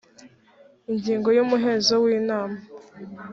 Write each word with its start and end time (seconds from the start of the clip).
ingingo 0.91 1.27
ya 1.35 1.41
umuhezo 1.45 1.93
w 2.03 2.05
inama 2.17 2.57